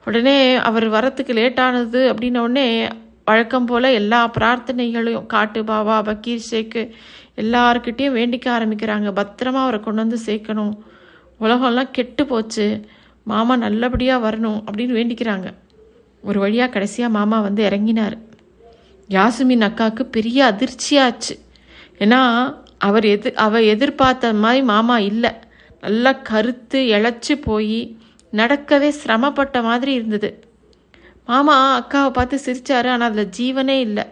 உடனே 0.06 0.36
அவர் 0.68 0.86
வரத்துக்கு 0.96 1.32
லேட்டானது 1.38 2.00
அப்படின்ன 2.10 2.42
உடனே 2.46 2.66
வழக்கம் 3.28 3.68
போல் 3.70 3.88
எல்லா 4.00 4.20
பிரார்த்தனைகளையும் 4.36 5.26
காட்டு 5.26 5.60
பாபா 5.70 5.96
பக்கீர் 6.08 6.44
ஷேக்கு 6.50 6.82
எல்லாருக்கிட்டேயும் 7.42 8.16
வேண்டிக்க 8.18 8.46
ஆரம்பிக்கிறாங்க. 8.56 9.08
பத்திரமா 9.20 9.62
அவரை 9.64 9.80
கொண்டு 9.80 10.02
வந்து 10.04 10.18
சேர்க்கணும். 10.28 10.74
உலகம்லாம் 11.40 11.94
கெட்டு 11.98 12.24
போச்சு. 12.26 12.66
மாமா 13.30 13.54
நல்லபடியாக 13.56 14.24
வரணும் 14.26 14.60
அப்படின்னு 14.66 14.96
வேண்டிக்கிறாங்க. 14.98 15.48
ஒரு 16.28 16.38
வழியாக 16.44 16.72
கடைசியாக 16.74 17.16
மாமா 17.16 17.38
வந்து 17.40 17.62
இறங்கினார். 17.68 18.16
யாசுமின் 19.08 19.66
அக்காவுக்கு 19.68 20.04
பெரிய 20.16 20.38
அதிர்ச்சியாச்சு. 20.52 21.34
ஏன்னா 22.04 22.20
அவர் 22.88 23.06
எது 23.14 23.28
அவ 23.44 23.60
எதிர்பார்த்த 23.72 24.32
மாதிரி 24.44 24.62
மாமா 24.72 24.96
இல்லை. 25.10 25.32
நல்லா 25.82 26.12
கருத்து 26.30 26.78
இழைச்சி 26.96 27.34
போய் 27.48 27.78
நடக்கவே 28.32 28.90
சிரமப்பட்ட 29.02 29.56
மாதிரி 29.68 29.92
இருந்தது. 29.92 30.30
மாமா 31.30 31.54
அக்காவை 31.80 32.10
பார்த்து 32.10 32.36
சிரித்தார் 32.38 32.88
ஆனால் 32.94 33.08
அதில் 33.10 33.32
ஜீவனே 33.38 33.76
இல்லை. 33.86 34.04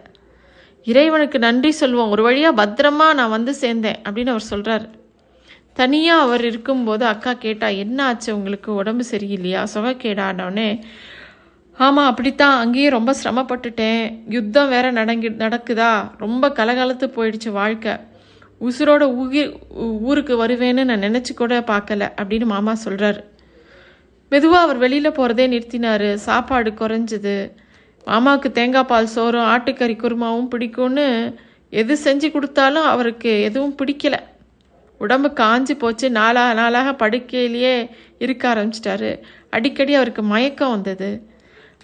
இறைவனுக்கு 0.87 1.37
நன்றி 1.39 1.71
சொல்லுவோம் 1.81 2.11
ஒரு 2.15 2.23
வழியாக 2.27 2.59
பத்திரமா 2.61 3.07
நான் 3.19 3.35
வந்து 3.37 3.53
சேர்ந்தேன் 3.61 3.99
அப்படின்னு 4.05 4.33
அவர் 4.33 4.51
சொல்கிறார் 4.51 4.85
தனியாக 5.77 6.25
அவர் 6.25 6.43
இருக்கும்போது 6.45 7.05
அக்கா 7.05 7.33
கேட்டா 7.33 7.67
என்ன 7.83 7.97
ஆச்சு 8.05 8.29
உங்களுக்கு 8.37 8.69
உடம்பு 8.75 9.03
சரியில்லையா? 9.11 9.61
சுகக்கேடானோடனே 9.73 10.69
ஆமாம் 11.77 12.09
அப்படித்தான். 12.09 12.59
அங்கேயே 12.59 12.89
ரொம்ப 12.89 13.11
சிரமப்பட்டுட்டேன். 13.23 14.03
யுத்தம் 14.29 14.69
வேற 14.69 14.91
நடங்கி 14.91 15.29
நடக்குதா? 15.29 15.89
ரொம்ப 16.17 16.49
கலகலத்து 16.49 17.07
போயிடுச்சு 17.15 17.49
வாழ்க்கை. 17.51 17.93
உசுரோட 18.61 19.03
உயிர் 19.21 19.51
ஊருக்கு 20.09 20.33
வருவேன்னு 20.45 20.83
நான் 20.83 21.05
நினச்சி 21.07 21.33
கூட 21.35 21.59
பார்க்கல 21.59 22.03
அப்படின்னு 22.21 22.45
மாமா 22.45 22.73
சொல்கிறாரு 22.85 23.21
மெதுவாக 24.31 24.65
அவர் 24.65 24.77
வெளியில் 24.77 25.15
போகிறதே 25.17 25.45
நிறுத்தினார். 25.47 26.07
சாப்பாடு 26.27 26.71
குறைஞ்சது. 26.71 27.35
மாமாவுக்கு 28.07 28.49
தேங்காய் 28.51 28.89
பால் 28.91 29.13
சோறும் 29.15 29.49
ஆட்டுக்கறி 29.53 29.95
குருமாவும் 30.03 30.51
பிடிக்கும்னு 30.53 31.07
எது 31.81 31.93
செஞ்சு 32.03 32.27
கொடுத்தாலும் 32.31 32.87
அவருக்கு 32.93 33.31
எதுவும் 33.41 33.75
பிடிக்கல. 33.81 34.15
உடம்பு 34.97 35.31
காஞ்சு 35.43 35.77
போச்சு 35.77 36.09
நாளா 36.09 36.53
நாளாக 36.53 37.09
படுக்கையிலேயே 37.09 37.89
இருக்க 38.17 38.53
ஆரம்பிச்சிட்டாரு. 38.53 39.21
அடிக்கடி 39.49 39.93
அவருக்கு 39.93 40.23
மயக்கம் 40.23 40.69
வந்தது. 40.69 41.29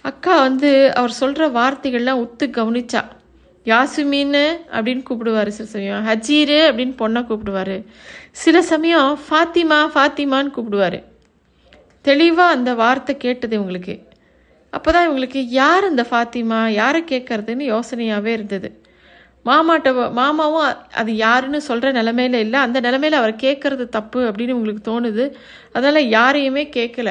அக்கா 0.02 0.40
வந்து 0.40 0.94
அவர் 0.94 1.10
சொல்கிற 1.10 1.48
வார்த்தைகள்லாம் 1.48 2.28
உத்து 2.28 2.44
கவனிச்சா. 2.44 3.00
யாசுமின்னு 3.64 4.56
அப்படின்னு 4.72 5.04
கூப்பிடுவார் 5.10 5.48
சில 5.48 5.68
சமயம். 5.68 6.06
ஹஜீரு 6.06 6.58
அப்படின்னு 6.70 6.94
பொண்ணை 6.98 7.24
கூப்பிடுவார். 7.24 7.84
சில 8.32 8.62
சமயம் 8.62 9.18
ஃபாத்திமா 9.30 9.90
ஃபாத்திமான்னு 9.94 10.52
கூப்பிடுவார். 10.56 11.02
தெளிவாக 12.00 12.50
அந்த 12.50 12.74
வார்த்தை 12.74 13.16
கேட்டது 13.16 13.60
இவங்களுக்கு. 13.60 14.04
அப்போ 14.70 14.92
தான் 14.92 15.10
இவங்களுக்கு 15.10 15.44
யார் 15.48 15.84
அந்த 15.84 16.06
ஃபாத்திமா? 16.10 16.68
யாரை 16.68 17.02
கேட்கறதுன்னு 17.02 17.80
யோசனையாகவே 17.80 18.26
இருந்தது. 18.26 18.81
மாமாட்ட 19.46 19.90
மாமாவும் 20.20 20.66
அது 21.00 21.10
யாருன்னு 21.16 21.60
சொல்கிற 21.68 21.88
நிலமையில 21.92 22.40
இல்லை. 22.46 22.58
அந்த 22.66 22.78
நிலமையில 22.80 23.20
அவர் 23.22 23.34
கேட்குறது 23.44 23.84
தப்பு 23.96 24.20
அப்படின்னு 24.28 24.56
உங்களுக்கு 24.58 24.82
தோணுது. 24.90 25.24
அதனால் 25.72 26.10
யாரையுமே 26.16 26.64
கேட்கல 26.78 27.10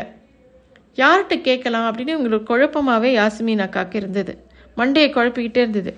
யார்கிட்ட 0.98 1.36
கேட்கலாம் 1.42 1.88
அப்படின்னு 1.90 2.16
உங்களுக்கு 2.20 2.50
குழப்பமாகவே 2.52 3.10
யாஸ்மின் 3.20 3.66
அக்காவுக்கு 3.66 4.00
இருந்தது. 4.02 4.34
மண்டையை 4.78 5.10
குழப்பிக்கிட்டே 5.18 5.62
இருந்தது. 5.66 5.92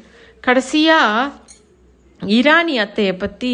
கடைசியாக 0.44 1.32
இரானி 2.20 2.75
அத்தையை 2.86 3.13
பற்றி 3.18 3.54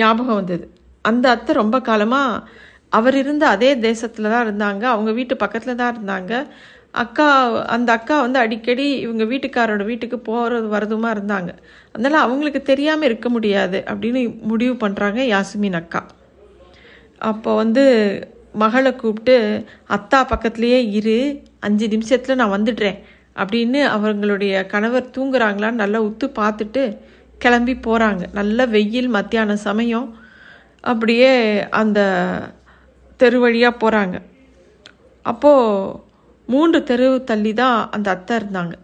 ஞாபகம் 0.00 0.38
வந்தது. 0.40 0.64
அந்த 1.04 1.26
அத்தை 1.34 1.52
ரொம்ப 1.62 1.76
காலமாக 1.80 2.42
அவர் 2.98 3.16
இருந்த 3.22 3.44
அதே 3.48 3.70
தேசத்தில் 3.86 4.32
தான் 4.32 4.44
இருந்தாங்க. 4.46 4.84
அவங்க 4.94 5.10
வீட்டு 5.18 5.34
பக்கத்தில் 5.36 5.80
தான் 5.80 5.92
இருந்தாங்க. 5.94 6.32
அக்கா 6.94 7.26
அந்த 7.66 7.92
அக்கா 7.92 8.20
வந்து 8.20 8.38
அடிக்கடி 8.38 8.86
இவங்க 8.98 9.24
வீட்டுக்காரோட 9.24 9.84
வீட்டுக்கு 9.84 10.18
போகிறது 10.18 10.66
வரதுமா 10.68 11.10
இருந்தாங்க. 11.16 11.50
அதனால் 11.92 12.24
அவங்களுக்கு 12.24 12.62
தெரியாமல் 12.62 13.08
இருக்க 13.08 13.28
முடியாது 13.28 13.84
அப்படின்னு 13.86 14.22
முடிவு 14.42 14.74
பண்ணுறாங்க 14.74 15.20
யாசுமின் 15.34 15.78
அக்கா. 15.82 16.02
அப்போ 17.18 17.54
வந்து 17.54 17.84
மகளை 18.52 18.96
கூப்பிட்டு 18.96 19.64
அத்தா 19.88 20.20
பக்கத்துலேயே 20.32 20.80
இரு. 20.90 21.18
அஞ்சு 21.60 21.88
நிமிஷத்தில் 21.88 22.40
நான் 22.42 22.56
வந்துடுறேன். 22.56 22.98
அப்படின்னு 23.36 23.80
அவங்களுடைய 23.94 24.66
கணவர் 24.66 25.12
தூங்குறாங்களான்னு 25.16 25.82
நல்லா 25.82 25.98
உத்து 26.02 26.26
பார்த்துட்டு 26.40 26.82
கிளம்பி 27.38 27.74
போகிறாங்க 27.86 28.22
நல்ல 28.32 28.66
வெயில் 28.66 29.08
மத்தியான 29.08 29.56
சமயம். 29.68 30.08
அப்படியே 30.84 31.32
அந்த 31.70 32.00
தெரு 33.16 33.38
வழியாக 33.40 33.80
போகிறாங்க 33.82 34.16
அப்போது 35.26 36.08
மூன்று 36.52 36.78
தெரு 36.90 37.08
தள்ளி 37.30 37.52
தான் 37.60 37.78
அந்த 37.90 38.08
அத்தை 38.14 38.36
இருந்தாங்க. 38.42 38.74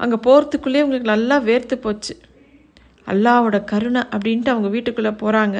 அங்கே 0.00 0.16
போகிறதுக்குள்ளே 0.26 0.80
உங்களுக்கு 0.86 1.12
நல்லா 1.14 1.36
வேர்த்து 1.48 1.76
போச்சு. 1.84 2.14
அல்லாவோட 3.06 3.58
கருணை 3.64 4.02
அப்படின்ட்டு 4.14 4.52
அவங்க 4.54 4.68
வீட்டுக்குள்ளே 4.68 5.12
போகிறாங்க 5.22 5.58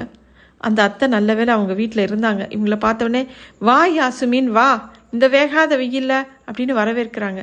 அந்த 0.61 0.79
அத்தை 0.83 1.07
நல்ல 1.09 1.35
வேளை 1.35 1.51
அவங்க 1.55 1.75
வீட்டில் 1.81 2.07
இருந்தாங்க. 2.09 2.43
இவங்கள 2.55 2.77
பார்த்தோன்னே 2.85 3.23
வா 3.59 3.79
யாசுமீன் 3.99 4.51
வா. 4.57 4.69
இந்த 5.13 5.27
வேகாத 5.29 5.73
வெயில்ல 5.83 6.15
அப்படின்னு 6.49 6.75
வரவேற்கிறாங்க. 6.81 7.43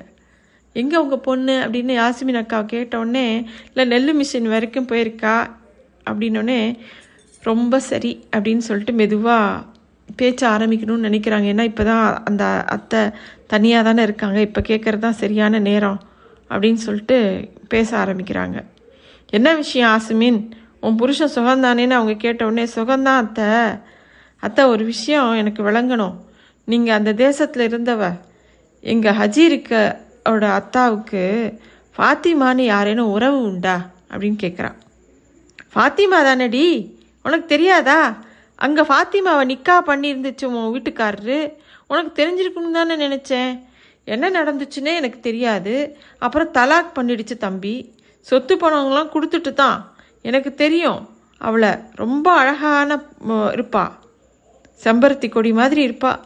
எங்கே 0.75 0.97
உங்கள் 0.97 1.23
பொண்ணு? 1.27 1.53
அப்படின்னு 1.65 1.93
யாசுமின் 2.01 2.39
அக்காவை 2.41 2.65
கேட்டோடனே 2.73 3.27
இல்லை 3.73 3.85
நெல் 3.91 4.11
மிஷின் 4.19 4.49
வரைக்கும் 4.53 4.89
போயிருக்கா? 4.91 5.35
அப்படின்னோடனே 6.09 6.59
ரொம்ப 7.43 7.79
சரி 7.89 8.11
அப்படின்னு 8.35 8.65
சொல்லிட்டு 8.67 8.93
மெதுவாக 8.93 9.63
பேச்ச 10.21 10.41
ஆரம்பிக்கணும்னு 10.55 11.07
நினைக்கிறாங்க. 11.07 11.47
ஏன்னா 11.53 11.63
இப்போ 11.63 11.83
தான் 11.83 12.23
அந்த 12.23 12.63
அத்தை 12.63 13.11
தனியாக 13.47 13.83
தானே 13.83 14.03
இருக்காங்க. 14.03 14.39
இப்போ 14.39 14.61
கேட்குறது 14.61 14.97
தான் 14.97 15.13
சரியான 15.13 15.59
நேரம் 15.59 16.01
அப்படின்னு 16.49 16.73
சொல்லிட்டு 16.73 17.47
பேச 17.67 17.97
ஆரம்பிக்கிறாங்க. 17.97 18.63
என்ன 19.29 19.55
விஷயம் 19.55 20.01
ஆசுமின்? 20.01 20.51
உன் 20.79 20.95
புருஷன் 20.95 21.31
சுகந்தானேன்னு 21.35 21.89
அவங்க 21.89 22.13
கேட்ட 22.13 22.45
உடனே 22.45 22.69
சுகந்தான் 22.75 23.15
அத்தை. 23.15 23.45
அத்தை 24.39 24.65
ஒரு 24.65 24.85
விஷயம் 24.85 25.33
எனக்கு 25.33 25.63
விளங்கணும். 25.63 26.15
நீங்கள் 26.65 26.95
அந்த 26.95 27.13
தேசத்தில் 27.13 27.67
இருந்தவ 27.69 28.19
எங்கள் 28.81 29.15
ஹஜீருக்கோட 29.15 30.43
அத்தாவுக்கு 30.51 31.23
ஃபாத்திமான்னு 31.97 32.61
யாரேனும் 32.61 33.11
உறவு 33.11 33.41
உண்டா? 33.41 33.89
அப்படின்னு 34.11 34.37
கேட்குறான் 34.43 34.77
ஃபாத்திமா 35.73 36.19
தானடி? 36.23 36.93
உனக்கு 37.23 37.45
தெரியாதா? 37.45 37.99
அங்கே 38.55 38.81
ஃபாத்திமாவை 38.81 39.43
நிக்கா 39.51 39.75
பண்ணியிருந்துச்சு 39.85 40.45
உன் 40.45 40.81
வீட்டுக்காரரு. 40.81 41.53
உனக்கு 41.87 42.11
தெரிஞ்சிருக்குன்னு 42.13 42.71
தானே 42.71 42.95
நினச்சேன். 42.95 43.63
என்ன 44.03 44.29
நடந்துச்சுன்னே 44.29 44.95
எனக்கு 44.95 45.19
தெரியாது. 45.19 45.97
அப்புறம் 46.19 46.51
தலாக் 46.53 46.97
பண்ணிடுச்சு 46.99 47.37
தம்பி. 47.37 47.95
சொத்து 48.19 48.55
பணங்களாம் 48.55 49.11
கொடுத்துட்டு 49.15 49.53
தான். 49.53 49.95
எனக்கு 50.21 50.53
தெரியும். 50.53 51.09
அவளை 51.37 51.69
ரொம்ப 51.93 52.31
அழகான 52.31 53.03
இருப்பா. 53.27 53.91
செம்பருத்தி 54.83 55.29
கொடி 55.29 55.53
மாதிரி 55.53 55.87
இருப்பா. 55.87 56.19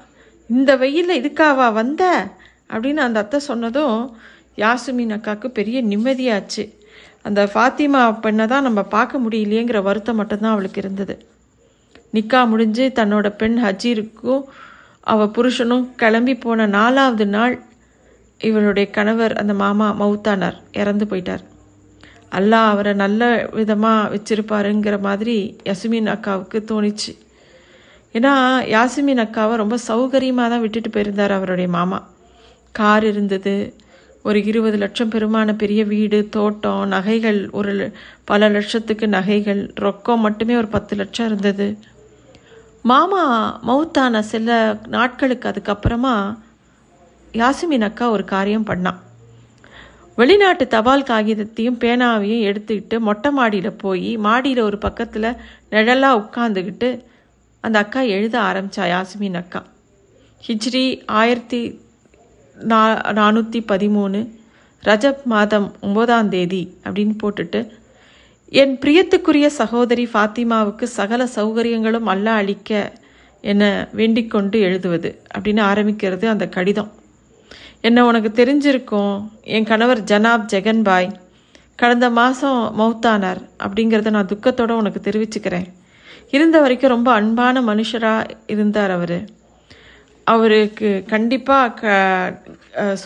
இந்த 0.49 0.75
வெயிலில் 0.75 1.21
இதுக்காவா 1.21 1.73
வந்த? 1.73 2.27
அப்படின்னு 2.69 2.97
அந்த 2.97 3.19
அத்தை 3.19 3.39
சொன்னதும் 3.39 4.17
யாசுமின் 4.55 5.15
அக்காவுக்கு 5.15 5.47
பெரிய 5.47 5.83
நிம்மதியாச்சு. 5.83 6.73
அந்த 7.21 7.49
ஃபாத்திமா 7.53 8.19
பெண்ணை 8.19 8.47
தான் 8.47 8.63
நம்ம 8.63 8.83
பார்க்க 8.83 9.17
முடியலையேங்கிற 9.17 9.81
வருத்தம் 9.81 10.15
மட்டும்தான் 10.15 10.51
அவளுக்கு 10.51 10.81
இருந்தது. 10.81 11.25
நிக்கா 12.13 12.47
முடிஞ்சு 12.47 12.91
தன்னோட 12.95 13.29
பெண் 13.29 13.57
ஹஜீருக்கும் 13.63 14.43
அவ 14.99 15.25
புருஷனும் 15.25 15.95
கிளம்பி 15.95 16.35
போன 16.35 16.67
நாலாவது 16.67 17.27
நாள் 17.27 17.61
இவளுடைய 18.37 18.89
கணவர் 18.89 19.33
அந்த 19.33 19.53
மாமா 19.53 19.95
மௌத்தானார் 19.99 20.55
இறந்து 20.71 21.05
போயிட்டார். 21.05 21.43
அல்லாஹ் 22.31 22.67
அவரை 22.67 22.93
நல்ல 22.93 23.49
விதமாக 23.51 24.15
வச்சிருப்பாருங்கிற 24.15 24.99
மாதிரி 24.99 25.55
யசுமின் 25.63 26.07
அக்காவுக்கு 26.07 26.53
தோணிச்சு. 26.53 27.17
ஏன்னா 28.13 28.33
யாசுமின் 28.65 29.17
அக்காவை 29.17 29.55
ரொம்ப 29.55 29.75
சௌகரியமாக 29.87 30.49
தான் 30.49 30.61
விட்டுட்டு 30.61 30.89
போயிருந்தார் 30.89 31.31
அவருடைய 31.31 31.69
மாமா. 31.69 32.07
கார் 32.71 33.03
இருந்தது 33.05 33.73
ஒரு 34.23 34.43
இருபது 34.43 34.77
லட்சம் 34.77 35.09
பெருமான 35.09 35.57
பெரிய 35.57 35.83
வீடு 35.83 36.27
தோட்டம் 36.29 36.87
நகைகள் 36.87 37.49
ஒரு 37.49 37.73
ல- 37.73 37.91
பல 38.23 38.49
லட்சத்துக்கு 38.49 39.07
நகைகள் 39.07 39.73
ரொக்கம் 39.79 40.17
மட்டுமே 40.17 40.55
ஒரு 40.55 40.67
பத்து 40.67 40.95
லட்சம் 40.95 41.25
இருந்தது. 41.25 41.77
மாமா 42.83 43.23
மவுத்தான 43.67 44.19
சில 44.19 44.49
நாட்களுக்கு 44.87 45.49
அதுக்கப்புறமா 45.49 46.13
யாசிமின் 47.33 47.83
அக்கா 47.83 48.09
ஒரு 48.09 48.25
காரியம் 48.25 48.65
பண்ணான் 48.65 48.99
வெளிநாட்டு 50.17 50.67
தபால் 50.67 51.03
காகிதத்தையும் 51.03 51.77
பேனாவையும் 51.79 52.45
எடுத்துக்கிட்டு 52.45 52.99
மொட்டை 52.99 53.31
மாடியில் 53.31 53.75
போய் 53.75 54.17
மாடியில் 54.17 54.59
ஒரு 54.59 54.77
பக்கத்தில் 54.77 55.37
நிழலாக 55.69 56.19
உட்காந்துக்கிட்டு 56.19 56.89
அந்த 57.63 57.79
அக்கா 57.79 58.01
எழுத 58.01 58.39
ஆரம்பித்தா 58.39 58.83
யாஸ்மின் 58.85 59.35
அக்கா. 59.35 59.61
ஹிஜ்ரி 60.43 60.83
ஆயிரத்தி 61.05 61.61
நா 62.57 62.79
நானூற்றி 63.11 63.65
பதிமூணு 63.67 64.19
ரஜப் 64.83 65.23
மாதம் 65.23 65.73
ஒம்போதாம் 65.81 66.29
தேதி 66.29 66.77
அப்படின்னு 66.83 67.15
போட்டுட்டு 67.23 67.59
என் 68.51 68.71
பிரியத்துக்குரிய 68.77 69.47
சகோதரி 69.47 70.09
ஃபாத்திமாவுக்கு 70.13 70.83
சகல 70.83 71.27
சௌகரியங்களும் 71.35 72.03
அல்ல 72.03 72.31
அளிக்க 72.31 72.91
என 73.41 73.63
வேண்டிக்கொண்டு 73.91 74.59
எழுதுவது 74.59 75.09
அப்படின்னு 75.37 75.61
ஆரம்பிக்கிறது 75.71 76.25
அந்த 76.25 76.47
கடிதம். 76.47 76.89
என்ன 77.81 78.05
உனக்கு 78.05 78.29
தெரிஞ்சிருக்கும்? 78.29 79.13
என் 79.55 79.63
கணவர் 79.63 80.01
ஜனாப் 80.01 80.47
ஜெகன்பாய் 80.53 81.09
கடந்த 81.75 82.09
மாதம் 82.09 82.61
மௌத்தானார் 82.79 83.41
அப்படிங்கிறத 83.63 84.09
நான் 84.09 84.31
துக்கத்தோடு 84.33 84.79
உனக்கு 84.81 85.01
தெரிவிச்சுக்கிறேன். 85.09 85.67
இருந்த 86.29 86.57
வரைக்கும் 86.59 86.93
ரொம்ப 86.95 87.11
அன்பான 87.11 87.61
மனுஷராக 87.61 88.29
இருந்தார் 88.47 88.91
அவர். 88.91 89.17
அவருக்கு 90.23 91.03
கண்டிப்பாக 91.07 91.73
க 91.81 91.85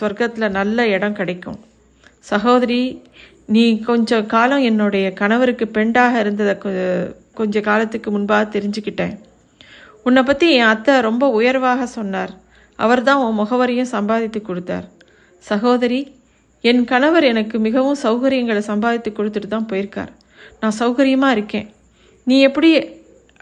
சொர்க்கத்தில் 0.00 0.54
நல்ல 0.58 0.86
இடம் 0.88 1.12
கிடைக்கும். 1.12 1.60
சகோதரி 2.18 2.82
நீ 3.46 3.80
கொஞ்சம் 3.80 4.26
காலம் 4.26 4.58
என்னுடைய 4.58 5.12
கணவருக்கு 5.12 5.68
பெண்டாக 5.68 6.20
இருந்ததை 6.20 6.54
கொ- 6.54 7.14
கொஞ்ச 7.34 7.60
காலத்துக்கு 7.60 8.10
முன்பாக 8.10 8.58
தெரிஞ்சுக்கிட்டேன். 8.58 9.18
உன்னை 10.04 10.22
பற்றி 10.22 10.52
என் 10.52 10.64
அத்தை 10.64 11.00
ரொம்ப 11.00 11.28
உயர்வாக 11.28 11.86
சொன்னார். 11.86 12.30
அவர் 12.76 13.02
தான் 13.02 13.16
உன் 13.16 13.46
முகவரியும் 13.46 13.82
சம்பாதித்து 13.82 14.42
கொடுத்தார். 14.42 14.88
சகோதரி 15.38 16.14
என் 16.60 16.84
கணவர் 16.84 17.24
எனக்கு 17.24 17.58
மிகவும் 17.58 17.96
சௌகரியங்களை 18.02 18.58
சம்பாதித்து 18.58 19.10
கொடுத்துட்டு 19.10 19.46
தான் 19.46 19.68
போயிருக்கார். 19.72 20.08
நான் 20.60 20.72
சௌகரியமாக 20.78 21.30
இருக்கேன். 21.30 21.70
நீ 22.24 22.40
எப்படி 22.40 22.80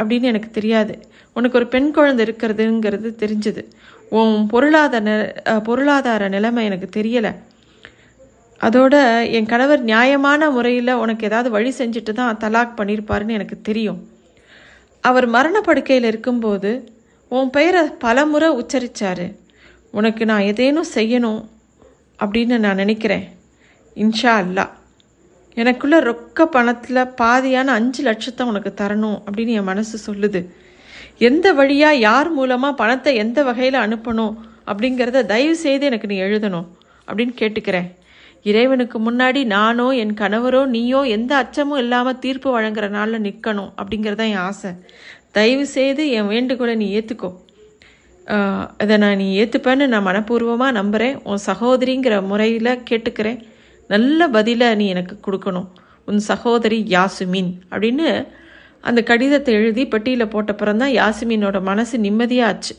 அப்படின்னு 0.02 0.22
எனக்கு 0.22 0.50
தெரியாது. 0.50 0.98
உனக்கு 1.34 1.58
ஒரு 1.58 1.66
பெண் 1.66 1.92
குழந்தை 1.92 2.26
இருக்கிறதுங்கிறது 2.26 3.14
தெரிஞ்சது. 3.18 3.64
உன் 4.10 4.46
பொருளாதார 4.46 5.34
நெ- 5.44 5.62
பொருளாதார 5.62 6.28
நிலைமை 6.28 6.64
எனக்கு 6.64 7.02
தெரியலை. 7.02 7.34
அதோட 8.62 8.94
என் 9.36 9.48
கணவர் 9.52 9.82
நியாயமான 9.90 10.50
முறையில் 10.56 10.98
உனக்கு 11.02 11.26
ஏதாவது 11.28 11.48
வழி 11.54 11.70
செஞ்சுட்டு 11.78 12.12
தான் 12.18 12.40
தலாக் 12.44 12.76
பண்ணியிருப்பாருன்னு 12.78 13.36
எனக்கு 13.38 13.56
தெரியும். 13.68 14.00
அவர் 15.04 15.26
மரணப்படுக்கையில் 15.36 16.08
இருக்கும்போது 16.10 16.70
உன் 17.36 17.50
பெயரை 17.56 17.82
பலமுறை 18.04 18.48
உச்சரித்தார் 18.60 19.26
உனக்கு 19.98 20.22
நான் 20.30 20.46
ஏதேனும் 20.50 20.92
செய்யணும் 20.94 21.40
அப்படின்னு 22.18 22.56
நான் 22.66 22.80
நினைக்கிறேன். 22.82 23.24
இன்ஷா 23.96 24.34
அல்லா 24.42 24.66
எனக்குள்ளே 25.56 25.98
ரொக்க 26.08 26.44
பணத்தில் 26.46 27.10
பாதியான 27.20 27.72
அஞ்சு 27.78 28.02
லட்சத்தை 28.08 28.42
உனக்கு 28.50 28.70
தரணும் 28.80 29.18
அப்படின்னு 29.26 29.56
என் 29.60 29.70
மனசு 29.70 29.96
சொல்லுது. 30.06 30.40
எந்த 31.28 31.46
வழியாக 31.58 32.02
யார் 32.08 32.30
மூலமாக 32.30 32.78
பணத்தை 32.82 33.12
எந்த 33.24 33.38
வகையில் 33.48 33.84
அனுப்பணும் 33.86 34.36
அப்படிங்கிறத 34.70 35.24
தயவு 35.32 35.56
செய்து 35.64 35.84
எனக்கு 35.90 36.10
நீ 36.12 36.18
எழுதணும் 36.28 36.68
அப்படின்னு 37.08 37.34
கேட்டுக்கிறேன். 37.40 37.90
இறைவனுக்கு 38.44 38.98
முன்னாடி 39.06 39.40
நானோ 39.44 39.86
என் 40.02 40.14
கணவரோ 40.20 40.60
நீயோ 40.66 41.00
எந்த 41.16 41.32
அச்சமும் 41.36 41.80
இல்லாமல் 41.82 42.18
தீர்ப்பு 42.18 42.48
வழங்குற 42.56 42.86
நாளில் 42.88 43.24
நிற்கணும் 43.26 43.70
அப்படிங்கிறதான் 43.80 44.32
என் 44.34 44.44
ஆசை. 44.50 44.70
தயவு 45.36 45.66
செய்து 45.66 46.04
என் 46.10 46.26
வேண்டுகோளை 46.26 46.74
நீ 46.82 46.88
ஏற்றுக்கோ 46.98 47.30
அதை 48.82 48.96
நான் 48.96 49.16
நீ 49.16 49.28
ஏற்றுப்பேன்னு 49.42 49.86
நான் 49.92 50.06
மனப்பூர்வமாக 50.06 50.76
நம்புகிறேன் 50.78 51.16
உன் 51.30 51.42
சகோதரிங்கிற 51.46 52.14
முறையில் 52.26 52.70
கேட்டுக்கிறேன். 52.90 53.40
நல்ல 53.90 54.28
பதிலை 54.28 54.68
நீ 54.80 54.84
எனக்கு 54.94 55.16
கொடுக்கணும். 55.26 55.68
உன் 56.08 56.20
சகோதரி 56.30 56.78
யாசுமின் 56.88 57.50
அப்படின்னு 57.70 58.08
அந்த 58.84 59.00
கடிதத்தை 59.02 59.52
எழுதி 59.54 59.84
பெட்டியில் 59.86 60.32
போட்ட 60.34 60.52
தான் 60.54 60.96
யாசுமினோட 61.00 61.58
மனசு 61.62 61.98
நிம்மதியாச்சு. 61.98 62.74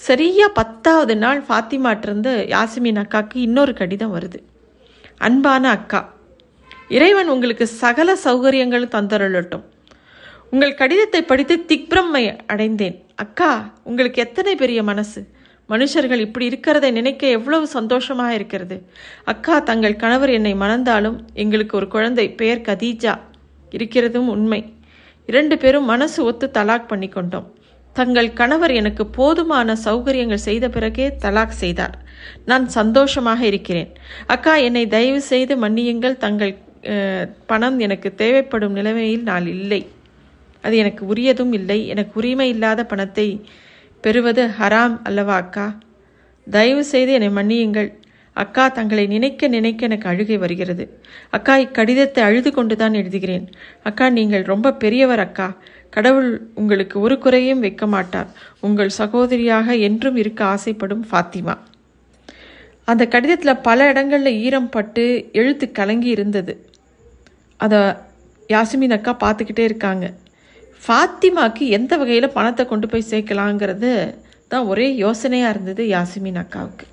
சரியா 0.00 0.46
பத்தாவது 0.58 1.14
நாள் 1.16 1.42
ஃபாத்திமாட்டிருந்து 1.48 2.32
யாசுமின் 2.54 3.00
அக்காவுக்கு 3.02 3.38
இன்னொரு 3.46 3.72
கடிதம் 3.72 4.14
வருது. 4.16 4.40
அன்பான 5.18 5.70
அக்கா 5.70 6.12
இறைவன் 6.88 7.28
உங்களுக்கு 7.28 7.66
சகல 7.66 8.14
சௌகரியங்களும் 8.24 8.94
தந்தருளட்டும். 8.94 9.62
உங்கள் 10.50 10.74
கடிதத்தை 10.74 11.22
படித்து 11.22 11.64
திக்பிரம்மை 11.68 12.38
அடைந்தேன். 12.46 13.04
அக்கா 13.14 13.72
உங்களுக்கு 13.84 14.22
எத்தனை 14.22 14.54
பெரிய 14.54 14.82
மனசு? 14.82 15.32
மனுஷர்கள் 15.68 16.18
இப்படி 16.18 16.44
இருக்கிறதை 16.44 16.90
நினைக்க 16.90 17.26
எவ்வளவு 17.26 17.66
சந்தோஷமாக 17.66 18.34
இருக்கிறது. 18.34 18.88
அக்கா 19.24 19.58
தங்கள் 19.58 19.96
கணவர் 19.96 20.30
என்னை 20.30 20.54
மணந்தாலும் 20.54 21.18
எங்களுக்கு 21.34 21.76
ஒரு 21.76 21.88
குழந்தை 21.88 22.30
பெயர் 22.30 22.60
கதீஜா 22.60 23.18
இருக்கிறதும் 23.70 24.28
உண்மை. 24.28 24.74
இரண்டு 25.26 25.58
பேரும் 25.58 25.84
மனசு 25.84 26.24
ஒத்து 26.24 26.50
தலாக் 26.54 26.86
பண்ணி 26.86 27.08
கொண்டோம் 27.08 27.54
தங்கள் 27.96 28.32
கணவர் 28.32 28.70
எனக்கு 28.70 29.06
போதுமான 29.08 29.76
சௌகரியங்கள் 29.84 30.46
செய்த 30.46 30.68
பிறகே 30.68 31.16
தலாக் 31.22 31.58
செய்தார். 31.58 31.94
நான் 32.44 32.68
சந்தோஷமாக 32.68 33.46
இருக்கிறேன். 33.46 33.90
அக்கா 34.26 34.56
என்னை 34.58 34.86
தயவு 34.86 35.20
செய்து 35.22 35.56
மன்னியுங்கள். 35.56 36.16
தங்கள் 36.16 36.52
அஹ், 36.88 37.26
பணம் 37.46 37.78
எனக்கு 37.78 38.14
தேவைப்படும் 38.14 38.72
நிலைமையில் 38.72 39.22
நான் 39.22 39.46
இல்லை. 39.46 39.78
அது 40.64 40.76
எனக்கு 40.76 41.14
உரியதும் 41.14 41.52
இல்லை. 41.52 41.86
எனக்கு 41.86 42.12
உரிமை 42.14 42.48
இல்லாத 42.48 42.84
பணத்தை 42.84 43.26
பெறுவது 44.04 44.50
ஹராம் 44.58 45.02
அல்லவா 45.02 45.34
அக்கா? 45.34 45.66
தயவு 46.46 46.84
செய்து 46.84 47.12
என்னை 47.12 47.28
மன்னியுங்கள். 47.30 47.88
அக்கா 48.36 48.68
தங்களை 48.68 49.06
நினைக்க 49.06 49.48
நினைக்க 49.48 49.84
எனக்கு 49.84 50.08
அழுகை 50.08 50.36
வருகிறது. 50.36 50.84
அக்கா 51.30 51.58
இக்கடிதத்தை 51.58 52.20
அழுது 52.20 52.52
கொண்டுதான் 52.52 52.92
எழுதுகிறேன். 52.92 53.44
அக்கா 53.82 54.08
நீங்கள் 54.10 54.42
ரொம்ப 54.44 54.72
பெரியவர் 54.74 55.18
அக்கா. 55.18 55.48
கடவுள் 55.96 56.30
உங்களுக்கு 56.60 56.96
ஒரு 57.06 57.16
குறையும் 57.24 57.62
வைக்க 57.64 57.84
மாட்டார். 57.94 58.30
உங்கள் 58.66 58.90
சகோதரியாக 58.98 59.76
என்றும் 59.88 60.18
இருக்க 60.22 60.40
ஆசைப்படும் 60.54 61.04
ஃபாத்திமா. 61.10 61.54
அந்த 62.90 63.02
கடிதத்தில் 63.12 63.62
பல 63.68 63.86
இடங்களில் 63.92 64.40
ஈரம் 64.46 64.72
பட்டு 64.74 65.04
எழுத்து 65.40 65.66
கலங்கி 65.78 66.10
இருந்தது. 66.16 66.54
அதை 67.60 67.80
யாசிமின் 68.54 68.96
அக்கா 68.96 69.12
பார்த்துக்கிட்டே 69.22 69.64
இருக்காங்க. 69.68 70.06
ஃபாத்திமாக்கு 70.82 71.66
எந்த 71.78 71.92
வகையில் 72.00 72.34
பணத்தை 72.38 72.64
கொண்டு 72.72 72.86
போய் 72.88 73.10
சேர்க்கலாங்கிறது 73.12 73.92
தான் 74.52 74.66
ஒரே 74.72 74.88
யோசனையாக 75.04 75.52
இருந்தது 75.54 75.84
யாசிமின் 75.94 76.42
அக்காவுக்கு. 76.42 76.86